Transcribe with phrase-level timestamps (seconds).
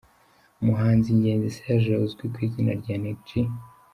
[0.61, 3.29] Umuhanzi Ngenzi Serge uzwi ku izina rya Neg G.